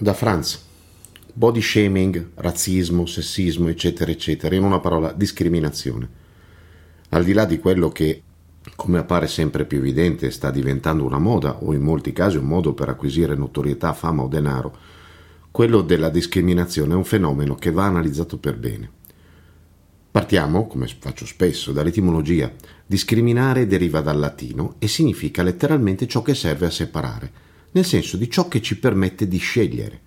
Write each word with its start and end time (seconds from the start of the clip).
da 0.00 0.14
Franz. 0.14 0.66
Body 1.32 1.60
shaming, 1.60 2.30
razzismo, 2.34 3.04
sessismo, 3.04 3.68
eccetera, 3.68 4.10
eccetera, 4.10 4.54
in 4.54 4.62
una 4.62 4.78
parola 4.78 5.12
discriminazione. 5.12 6.08
Al 7.10 7.24
di 7.24 7.32
là 7.32 7.44
di 7.44 7.58
quello 7.58 7.90
che, 7.90 8.22
come 8.76 8.98
appare 8.98 9.26
sempre 9.26 9.64
più 9.64 9.78
evidente, 9.78 10.30
sta 10.30 10.50
diventando 10.50 11.04
una 11.04 11.18
moda 11.18 11.62
o 11.62 11.74
in 11.74 11.82
molti 11.82 12.12
casi 12.12 12.36
un 12.36 12.44
modo 12.44 12.74
per 12.74 12.88
acquisire 12.88 13.34
notorietà, 13.34 13.92
fama 13.92 14.22
o 14.22 14.28
denaro, 14.28 14.76
quello 15.50 15.80
della 15.80 16.10
discriminazione 16.10 16.92
è 16.92 16.96
un 16.96 17.04
fenomeno 17.04 17.54
che 17.56 17.72
va 17.72 17.84
analizzato 17.84 18.38
per 18.38 18.56
bene. 18.56 18.90
Partiamo, 20.10 20.66
come 20.66 20.86
faccio 20.86 21.26
spesso, 21.26 21.72
dall'etimologia. 21.72 22.52
Discriminare 22.86 23.66
deriva 23.66 24.00
dal 24.00 24.18
latino 24.18 24.74
e 24.78 24.88
significa 24.88 25.42
letteralmente 25.42 26.06
ciò 26.06 26.22
che 26.22 26.34
serve 26.34 26.66
a 26.66 26.70
separare, 26.70 27.46
nel 27.72 27.84
senso 27.84 28.16
di 28.16 28.30
ciò 28.30 28.48
che 28.48 28.62
ci 28.62 28.78
permette 28.78 29.28
di 29.28 29.38
scegliere. 29.38 30.00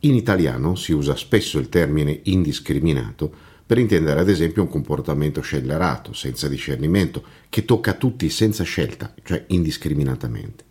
In 0.00 0.14
italiano 0.14 0.74
si 0.74 0.92
usa 0.92 1.16
spesso 1.16 1.58
il 1.58 1.68
termine 1.68 2.20
indiscriminato 2.24 3.52
per 3.66 3.78
intendere 3.78 4.20
ad 4.20 4.28
esempio 4.28 4.62
un 4.62 4.68
comportamento 4.68 5.40
scellerato, 5.40 6.12
senza 6.12 6.48
discernimento, 6.48 7.24
che 7.48 7.64
tocca 7.64 7.92
a 7.92 7.94
tutti 7.94 8.28
senza 8.28 8.62
scelta, 8.62 9.14
cioè 9.22 9.44
indiscriminatamente. 9.48 10.64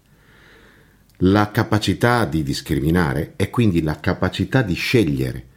La 1.18 1.50
capacità 1.50 2.26
di 2.26 2.44
discriminare 2.44 3.34
è 3.36 3.50
quindi 3.50 3.82
la 3.82 4.00
capacità 4.00 4.62
di 4.62 4.76
scegliere. 4.76 5.48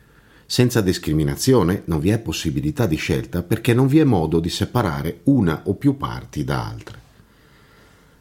Senza 0.46 0.80
discriminazione 0.80 1.82
non 1.86 1.98
vi 1.98 2.10
è 2.10 2.18
possibilità 2.20 2.86
di 2.86 2.96
scelta 2.96 3.42
perché 3.42 3.74
non 3.74 3.86
vi 3.86 3.98
è 3.98 4.04
modo 4.04 4.38
di 4.38 4.48
separare 4.48 5.20
una 5.24 5.62
o 5.66 5.74
più 5.74 5.96
parti 5.96 6.44
da 6.44 6.66
altre. 6.66 7.05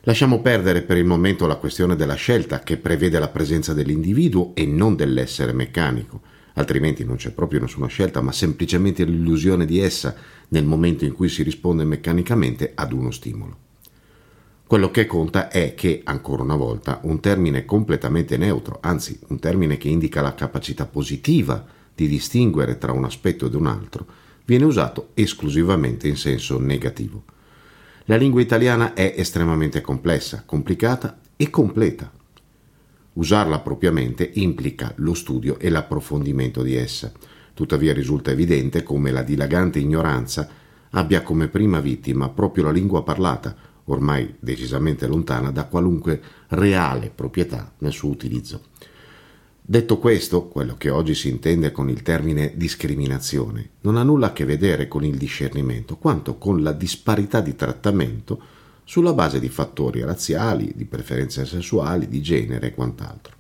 Lasciamo 0.08 0.40
perdere 0.40 0.84
per 0.84 0.98
il 0.98 1.06
momento 1.06 1.48
la 1.48 1.56
questione 1.56 1.96
della 1.96 2.14
scelta 2.14 2.60
che 2.60 2.78
prevede 2.78 3.18
la 3.18 3.28
presenza 3.28 3.74
dell'individuo 3.74 4.52
e 4.54 4.68
non 4.68 4.96
dell'essere 4.96 5.52
meccanico, 5.52 6.22
altrimenti 6.54 7.04
non 7.04 7.16
c'è 7.16 7.32
proprio 7.32 7.62
nessuna 7.62 7.88
scelta, 7.88 8.22
ma 8.22 8.32
semplicemente 8.32 9.04
l'illusione 9.04 9.66
di 9.66 9.80
essa 9.80 10.16
nel 10.50 10.64
momento 10.64 11.06
in 11.06 11.14
cui 11.14 11.28
si 11.28 11.42
risponde 11.42 11.86
meccanicamente 11.86 12.74
ad 12.76 12.94
uno 12.94 13.10
stimolo. 13.10 13.58
Quello 14.68 14.92
che 14.92 15.08
conta 15.08 15.50
è 15.50 15.74
che, 15.74 16.02
ancora 16.04 16.44
una 16.44 16.56
volta, 16.56 17.00
un 17.02 17.20
termine 17.20 17.66
completamente 17.66 18.38
neutro, 18.38 18.78
anzi 18.82 19.20
un 19.30 19.40
termine 19.40 19.78
che 19.78 19.88
indica 19.88 20.22
la 20.22 20.36
capacità 20.36 20.86
positiva 20.86 21.66
di 21.96 22.08
distinguere 22.08 22.78
tra 22.78 22.92
un 22.92 23.06
aspetto 23.06 23.48
ed 23.48 23.56
un 23.56 23.66
altro, 23.66 24.06
viene 24.46 24.66
usato 24.66 25.10
esclusivamente 25.16 26.08
in 26.08 26.16
senso 26.16 26.60
negativo. 26.60 27.24
La 28.08 28.18
lingua 28.18 28.40
italiana 28.40 28.94
è 28.94 29.16
estremamente 29.18 29.82
complessa, 29.82 30.44
complicata 30.46 31.18
e 31.36 31.50
completa. 31.50 32.12
Usarla 33.14 33.62
propriamente 33.62 34.30
implica 34.36 34.94
lo 34.98 35.16
studio 35.16 35.58
e 35.58 35.70
l'approfondimento 35.70 36.62
di 36.62 36.76
essa. 36.76 37.12
Tuttavia 37.56 37.94
risulta 37.94 38.30
evidente 38.30 38.84
come 38.84 39.10
la 39.10 39.24
dilagante 39.24 39.80
ignoranza 39.80 40.48
abbia 40.92 41.24
come 41.24 41.48
prima 41.48 41.80
vittima 41.80 42.30
proprio 42.30 42.66
la 42.66 42.72
lingua 42.72 43.02
parlata, 43.02 43.56
ormai 43.86 44.36
decisamente 44.40 45.08
lontana 45.08 45.50
da 45.50 45.66
qualunque 45.66 46.22
reale 46.50 47.10
proprietà 47.10 47.74
nel 47.80 47.92
suo 47.92 48.10
utilizzo. 48.10 48.66
Detto 49.68 49.98
questo, 49.98 50.48
quello 50.48 50.76
che 50.78 50.92
oggi 50.92 51.16
si 51.16 51.28
intende 51.28 51.72
con 51.72 51.90
il 51.90 52.04
termine 52.04 52.54
discriminazione 52.56 53.72
non 53.82 53.98
ha 53.98 54.04
nulla 54.04 54.28
a 54.28 54.32
che 54.32 54.46
vedere 54.46 54.88
con 54.88 55.04
il 55.04 55.18
discernimento, 55.18 55.98
quanto 55.98 56.38
con 56.38 56.62
la 56.62 56.72
disparità 56.72 57.42
di 57.42 57.56
trattamento 57.56 58.40
sulla 58.84 59.14
base 59.14 59.40
di 59.40 59.50
fattori 59.50 60.04
razziali, 60.04 60.72
di 60.76 60.86
preferenze 60.86 61.48
sessuali, 61.48 62.08
di 62.08 62.22
genere 62.22 62.68
e 62.68 62.74
quant'altro. 62.76 63.34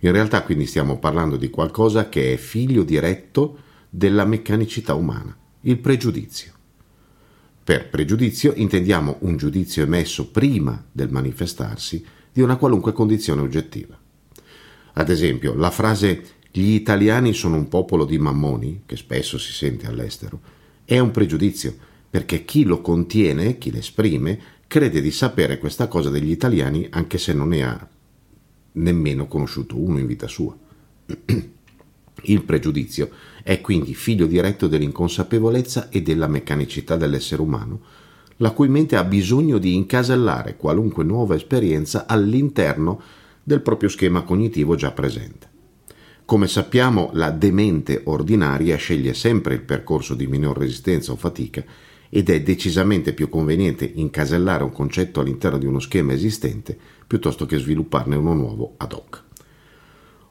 In 0.00 0.10
realtà 0.10 0.42
quindi 0.42 0.66
stiamo 0.66 0.98
parlando 0.98 1.36
di 1.36 1.48
qualcosa 1.48 2.08
che 2.08 2.32
è 2.32 2.36
figlio 2.38 2.82
diretto 2.82 3.58
della 3.88 4.24
meccanicità 4.24 4.94
umana, 4.94 5.36
il 5.60 5.78
pregiudizio. 5.78 6.52
Per 7.62 7.88
pregiudizio 7.88 8.52
intendiamo 8.56 9.18
un 9.20 9.36
giudizio 9.36 9.84
emesso 9.84 10.28
prima 10.28 10.84
del 10.90 11.12
manifestarsi 11.12 12.04
di 12.32 12.40
una 12.40 12.56
qualunque 12.56 12.92
condizione 12.92 13.42
oggettiva. 13.42 14.01
Ad 14.94 15.08
esempio, 15.08 15.54
la 15.54 15.70
frase 15.70 16.22
gli 16.50 16.72
italiani 16.72 17.32
sono 17.32 17.56
un 17.56 17.68
popolo 17.68 18.04
di 18.04 18.18
mammoni, 18.18 18.82
che 18.84 18.96
spesso 18.96 19.38
si 19.38 19.52
sente 19.52 19.86
all'estero, 19.86 20.40
è 20.84 20.98
un 20.98 21.10
pregiudizio, 21.10 21.74
perché 22.10 22.44
chi 22.44 22.64
lo 22.64 22.82
contiene, 22.82 23.56
chi 23.56 23.70
l'esprime, 23.70 24.38
crede 24.66 25.00
di 25.00 25.10
sapere 25.10 25.58
questa 25.58 25.88
cosa 25.88 26.10
degli 26.10 26.30
italiani 26.30 26.86
anche 26.90 27.16
se 27.16 27.32
non 27.32 27.48
ne 27.48 27.64
ha 27.64 27.88
nemmeno 28.72 29.26
conosciuto 29.28 29.78
uno 29.78 29.98
in 29.98 30.06
vita 30.06 30.28
sua. 30.28 30.56
Il 32.24 32.42
pregiudizio 32.42 33.10
è 33.42 33.60
quindi 33.60 33.94
figlio 33.94 34.26
diretto 34.26 34.68
dell'inconsapevolezza 34.68 35.88
e 35.88 36.02
della 36.02 36.28
meccanicità 36.28 36.96
dell'essere 36.96 37.42
umano, 37.42 37.80
la 38.36 38.50
cui 38.50 38.68
mente 38.68 38.96
ha 38.96 39.04
bisogno 39.04 39.58
di 39.58 39.74
incasellare 39.74 40.56
qualunque 40.56 41.04
nuova 41.04 41.34
esperienza 41.34 42.06
all'interno 42.06 43.00
del 43.42 43.60
proprio 43.60 43.88
schema 43.88 44.22
cognitivo 44.22 44.74
già 44.74 44.92
presente. 44.92 45.50
Come 46.24 46.46
sappiamo, 46.46 47.10
la 47.14 47.30
demente 47.30 48.02
ordinaria 48.04 48.76
sceglie 48.76 49.12
sempre 49.12 49.54
il 49.54 49.62
percorso 49.62 50.14
di 50.14 50.26
minor 50.26 50.56
resistenza 50.56 51.12
o 51.12 51.16
fatica 51.16 51.64
ed 52.08 52.30
è 52.30 52.42
decisamente 52.42 53.12
più 53.12 53.28
conveniente 53.28 53.90
incasellare 53.92 54.62
un 54.62 54.72
concetto 54.72 55.20
all'interno 55.20 55.58
di 55.58 55.66
uno 55.66 55.80
schema 55.80 56.12
esistente 56.12 56.78
piuttosto 57.06 57.46
che 57.46 57.58
svilupparne 57.58 58.16
uno 58.16 58.34
nuovo 58.34 58.74
ad 58.76 58.92
hoc. 58.92 59.22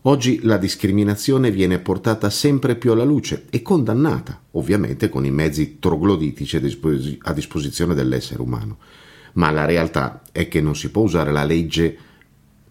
Oggi 0.06 0.40
la 0.44 0.58
discriminazione 0.58 1.52
viene 1.52 1.78
portata 1.78 2.32
sempre 2.32 2.76
più 2.76 2.92
alla 2.92 3.04
luce 3.04 3.46
e 3.52 3.62
condannata, 3.62 4.42
ovviamente 4.52 5.10
con 5.10 5.26
i 5.26 5.32
mezzi 5.32 5.78
trogloditici 5.78 6.56
a 7.20 7.34
disposizione 7.34 7.94
dell'essere 7.94 8.42
umano. 8.42 8.78
Ma 9.34 9.52
la 9.52 9.66
realtà 9.66 10.24
è 10.32 10.48
che 10.48 10.60
non 10.60 10.76
si 10.76 10.90
può 10.90 11.04
usare 11.04 11.32
la 11.32 11.44
legge 11.44 11.98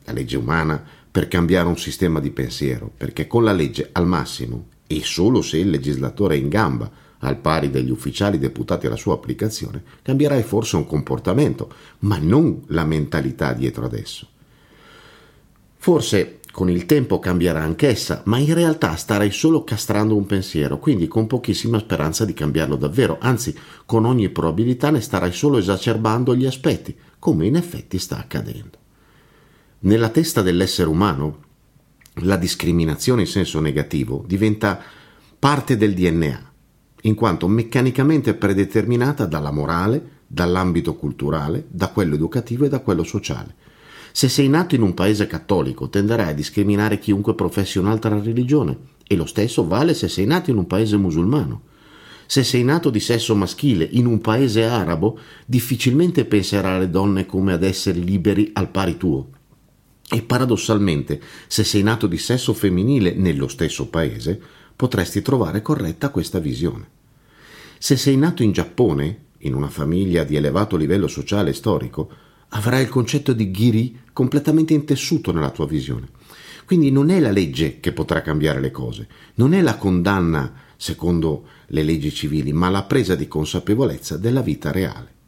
la 0.04 0.12
legge 0.12 0.36
umana, 0.36 0.82
per 1.10 1.28
cambiare 1.28 1.68
un 1.68 1.76
sistema 1.76 2.20
di 2.20 2.30
pensiero, 2.30 2.90
perché 2.96 3.26
con 3.26 3.42
la 3.42 3.52
legge 3.52 3.88
al 3.92 4.06
massimo, 4.06 4.66
e 4.86 5.02
solo 5.02 5.42
se 5.42 5.58
il 5.58 5.70
legislatore 5.70 6.34
è 6.34 6.38
in 6.38 6.48
gamba, 6.48 6.90
al 7.20 7.36
pari 7.36 7.70
degli 7.70 7.90
ufficiali 7.90 8.38
deputati 8.38 8.86
alla 8.86 8.96
sua 8.96 9.14
applicazione, 9.14 9.82
cambierai 10.02 10.42
forse 10.42 10.76
un 10.76 10.86
comportamento, 10.86 11.72
ma 12.00 12.18
non 12.18 12.62
la 12.68 12.84
mentalità 12.84 13.52
dietro 13.52 13.84
ad 13.84 13.94
esso. 13.94 14.26
Forse 15.76 16.40
con 16.52 16.68
il 16.68 16.86
tempo 16.86 17.18
cambierà 17.18 17.60
anch'essa, 17.62 18.22
ma 18.26 18.38
in 18.38 18.54
realtà 18.54 18.96
starai 18.96 19.30
solo 19.30 19.64
castrando 19.64 20.16
un 20.16 20.26
pensiero, 20.26 20.78
quindi 20.78 21.08
con 21.08 21.26
pochissima 21.26 21.78
speranza 21.78 22.24
di 22.24 22.32
cambiarlo 22.32 22.76
davvero, 22.76 23.18
anzi 23.20 23.56
con 23.86 24.04
ogni 24.04 24.28
probabilità 24.30 24.90
ne 24.90 25.00
starai 25.00 25.32
solo 25.32 25.58
esacerbando 25.58 26.34
gli 26.34 26.46
aspetti, 26.46 26.96
come 27.18 27.46
in 27.46 27.56
effetti 27.56 27.98
sta 27.98 28.18
accadendo. 28.18 28.79
Nella 29.82 30.10
testa 30.10 30.42
dell'essere 30.42 30.90
umano 30.90 31.38
la 32.24 32.36
discriminazione 32.36 33.22
in 33.22 33.26
senso 33.26 33.60
negativo 33.60 34.22
diventa 34.26 34.78
parte 35.38 35.78
del 35.78 35.94
DNA, 35.94 36.52
in 37.02 37.14
quanto 37.14 37.48
meccanicamente 37.48 38.34
predeterminata 38.34 39.24
dalla 39.24 39.50
morale, 39.50 40.18
dall'ambito 40.26 40.96
culturale, 40.96 41.64
da 41.70 41.88
quello 41.88 42.14
educativo 42.14 42.66
e 42.66 42.68
da 42.68 42.80
quello 42.80 43.04
sociale. 43.04 43.54
Se 44.12 44.28
sei 44.28 44.50
nato 44.50 44.74
in 44.74 44.82
un 44.82 44.92
paese 44.92 45.26
cattolico 45.26 45.88
tenderai 45.88 46.28
a 46.28 46.34
discriminare 46.34 46.98
chiunque 46.98 47.34
professi 47.34 47.78
un'altra 47.78 48.20
religione 48.20 48.76
e 49.06 49.16
lo 49.16 49.24
stesso 49.24 49.66
vale 49.66 49.94
se 49.94 50.08
sei 50.08 50.26
nato 50.26 50.50
in 50.50 50.58
un 50.58 50.66
paese 50.66 50.98
musulmano. 50.98 51.62
Se 52.26 52.44
sei 52.44 52.64
nato 52.64 52.90
di 52.90 53.00
sesso 53.00 53.34
maschile 53.34 53.88
in 53.92 54.04
un 54.04 54.20
paese 54.20 54.64
arabo, 54.64 55.18
difficilmente 55.46 56.26
penserai 56.26 56.76
alle 56.76 56.90
donne 56.90 57.24
come 57.24 57.54
ad 57.54 57.62
esseri 57.62 58.04
liberi 58.04 58.50
al 58.52 58.68
pari 58.68 58.98
tuo. 58.98 59.38
E 60.12 60.22
paradossalmente, 60.22 61.20
se 61.46 61.62
sei 61.62 61.84
nato 61.84 62.08
di 62.08 62.18
sesso 62.18 62.52
femminile 62.52 63.14
nello 63.14 63.46
stesso 63.46 63.88
paese, 63.88 64.40
potresti 64.74 65.22
trovare 65.22 65.62
corretta 65.62 66.08
questa 66.08 66.40
visione. 66.40 66.88
Se 67.78 67.96
sei 67.96 68.16
nato 68.16 68.42
in 68.42 68.50
Giappone, 68.50 69.26
in 69.38 69.54
una 69.54 69.68
famiglia 69.68 70.24
di 70.24 70.34
elevato 70.34 70.76
livello 70.76 71.06
sociale 71.06 71.50
e 71.50 71.54
storico, 71.54 72.10
avrai 72.48 72.82
il 72.82 72.88
concetto 72.88 73.32
di 73.32 73.52
giri 73.52 74.00
completamente 74.12 74.74
intessuto 74.74 75.30
nella 75.32 75.50
tua 75.50 75.66
visione. 75.66 76.08
Quindi 76.66 76.90
non 76.90 77.10
è 77.10 77.20
la 77.20 77.30
legge 77.30 77.78
che 77.78 77.92
potrà 77.92 78.20
cambiare 78.20 78.60
le 78.60 78.72
cose, 78.72 79.06
non 79.34 79.54
è 79.54 79.62
la 79.62 79.76
condanna 79.76 80.52
secondo 80.76 81.46
le 81.68 81.82
leggi 81.84 82.12
civili, 82.12 82.52
ma 82.52 82.68
la 82.68 82.82
presa 82.82 83.14
di 83.14 83.28
consapevolezza 83.28 84.16
della 84.16 84.42
vita 84.42 84.72
reale. 84.72 85.18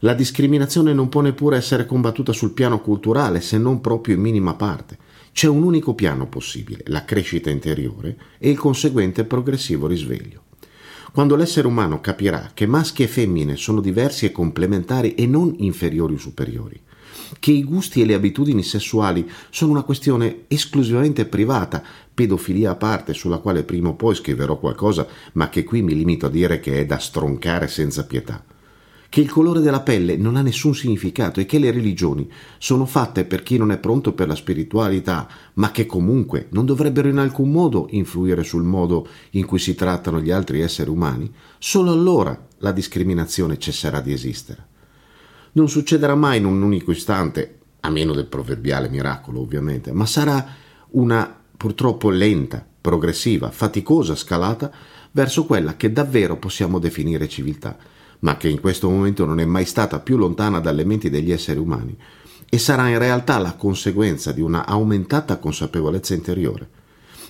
La 0.00 0.12
discriminazione 0.12 0.92
non 0.92 1.08
può 1.08 1.22
neppure 1.22 1.56
essere 1.56 1.86
combattuta 1.86 2.32
sul 2.32 2.52
piano 2.52 2.80
culturale, 2.80 3.40
se 3.40 3.56
non 3.56 3.80
proprio 3.80 4.14
in 4.14 4.20
minima 4.20 4.54
parte. 4.54 4.98
C'è 5.32 5.48
un 5.48 5.62
unico 5.62 5.94
piano 5.94 6.28
possibile, 6.28 6.82
la 6.86 7.04
crescita 7.04 7.48
interiore 7.48 8.16
e 8.38 8.50
il 8.50 8.58
conseguente 8.58 9.24
progressivo 9.24 9.86
risveglio. 9.86 10.42
Quando 11.12 11.34
l'essere 11.34 11.66
umano 11.66 12.02
capirà 12.02 12.50
che 12.52 12.66
maschi 12.66 13.02
e 13.02 13.06
femmine 13.06 13.56
sono 13.56 13.80
diversi 13.80 14.26
e 14.26 14.32
complementari 14.32 15.14
e 15.14 15.26
non 15.26 15.54
inferiori 15.58 16.14
o 16.14 16.18
superiori, 16.18 16.78
che 17.40 17.52
i 17.52 17.64
gusti 17.64 18.02
e 18.02 18.04
le 18.04 18.12
abitudini 18.12 18.62
sessuali 18.62 19.26
sono 19.48 19.72
una 19.72 19.82
questione 19.82 20.44
esclusivamente 20.48 21.24
privata, 21.24 21.82
pedofilia 22.12 22.72
a 22.72 22.76
parte, 22.76 23.14
sulla 23.14 23.38
quale 23.38 23.62
prima 23.62 23.88
o 23.88 23.94
poi 23.94 24.14
scriverò 24.14 24.58
qualcosa, 24.58 25.06
ma 25.34 25.48
che 25.48 25.64
qui 25.64 25.80
mi 25.80 25.94
limito 25.94 26.26
a 26.26 26.30
dire 26.30 26.60
che 26.60 26.80
è 26.80 26.84
da 26.86 26.98
stroncare 26.98 27.66
senza 27.68 28.04
pietà 28.04 28.44
che 29.08 29.20
il 29.20 29.30
colore 29.30 29.60
della 29.60 29.80
pelle 29.80 30.16
non 30.16 30.36
ha 30.36 30.42
nessun 30.42 30.74
significato 30.74 31.40
e 31.40 31.46
che 31.46 31.58
le 31.58 31.70
religioni 31.70 32.30
sono 32.58 32.86
fatte 32.86 33.24
per 33.24 33.42
chi 33.42 33.56
non 33.56 33.70
è 33.70 33.78
pronto 33.78 34.12
per 34.12 34.28
la 34.28 34.34
spiritualità, 34.34 35.28
ma 35.54 35.70
che 35.70 35.86
comunque 35.86 36.48
non 36.50 36.66
dovrebbero 36.66 37.08
in 37.08 37.18
alcun 37.18 37.50
modo 37.50 37.86
influire 37.90 38.42
sul 38.42 38.64
modo 38.64 39.08
in 39.30 39.46
cui 39.46 39.58
si 39.58 39.74
trattano 39.74 40.20
gli 40.20 40.30
altri 40.30 40.60
esseri 40.60 40.90
umani, 40.90 41.32
solo 41.58 41.92
allora 41.92 42.46
la 42.58 42.72
discriminazione 42.72 43.58
cesserà 43.58 44.00
di 44.00 44.12
esistere. 44.12 44.66
Non 45.52 45.68
succederà 45.68 46.14
mai 46.14 46.38
in 46.38 46.44
un 46.44 46.60
unico 46.62 46.90
istante, 46.90 47.58
a 47.80 47.90
meno 47.90 48.12
del 48.12 48.26
proverbiale 48.26 48.88
miracolo 48.88 49.40
ovviamente, 49.40 49.92
ma 49.92 50.06
sarà 50.06 50.46
una 50.90 51.34
purtroppo 51.56 52.10
lenta, 52.10 52.66
progressiva, 52.80 53.50
faticosa 53.50 54.14
scalata 54.14 54.70
verso 55.12 55.46
quella 55.46 55.76
che 55.76 55.92
davvero 55.92 56.36
possiamo 56.36 56.78
definire 56.78 57.28
civiltà 57.28 57.94
ma 58.20 58.36
che 58.36 58.48
in 58.48 58.60
questo 58.60 58.88
momento 58.88 59.24
non 59.24 59.40
è 59.40 59.44
mai 59.44 59.64
stata 59.64 60.00
più 60.00 60.16
lontana 60.16 60.60
dalle 60.60 60.84
menti 60.84 61.10
degli 61.10 61.32
esseri 61.32 61.58
umani 61.58 61.96
e 62.48 62.58
sarà 62.58 62.88
in 62.88 62.98
realtà 62.98 63.38
la 63.38 63.54
conseguenza 63.54 64.32
di 64.32 64.40
una 64.40 64.66
aumentata 64.66 65.38
consapevolezza 65.38 66.14
interiore. 66.14 66.68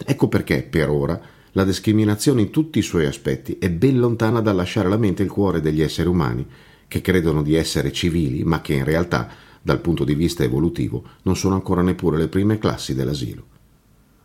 Ecco 0.05 0.29
perché, 0.29 0.63
per 0.63 0.91
ora, 0.91 1.21
la 1.53 1.65
discriminazione 1.65 2.43
in 2.43 2.51
tutti 2.51 2.79
i 2.79 2.83
suoi 2.83 3.07
aspetti 3.07 3.57
è 3.59 3.71
ben 3.71 3.99
lontana 3.99 4.41
dal 4.41 4.57
lasciare 4.57 4.89
la 4.89 4.99
mente 4.99 5.23
e 5.23 5.25
il 5.25 5.31
cuore 5.31 5.63
degli 5.63 5.81
esseri 5.81 6.09
umani, 6.09 6.47
che 6.87 7.01
credono 7.01 7.43
di 7.43 7.55
essere 7.55 7.93
civili, 7.93 8.45
ma 8.45 8.61
che 8.61 8.75
in 8.75 8.85
realtà, 8.85 9.29
dal 9.63 9.81
punto 9.81 10.05
di 10.05 10.15
vista 10.15 10.45
evolutivo, 10.45 11.03
non 11.23 11.35
sono 11.35 11.55
ancora 11.55 11.83
neppure 11.83 12.19
le 12.19 12.29
prime 12.29 12.59
classi 12.59 12.95
dell'asilo. 12.95 13.47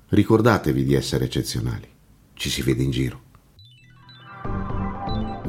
Ricordatevi 0.10 0.84
di 0.84 0.94
essere 0.94 1.26
eccezionali. 1.26 1.88
Ci 2.34 2.50
si 2.50 2.62
vede 2.62 2.84
in 2.84 2.92
giro. 2.92 3.22